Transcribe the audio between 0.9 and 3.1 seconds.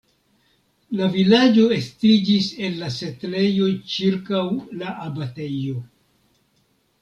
La vilaĝo estiĝis el la